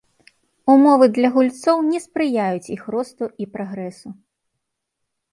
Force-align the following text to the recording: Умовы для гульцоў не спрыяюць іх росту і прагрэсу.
Умовы 0.75 1.05
для 1.17 1.29
гульцоў 1.35 1.83
не 1.89 1.99
спрыяюць 2.05 2.71
іх 2.77 2.83
росту 2.95 3.25
і 3.45 3.47
прагрэсу. 3.57 4.09